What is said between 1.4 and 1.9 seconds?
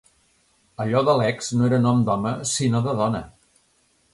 no era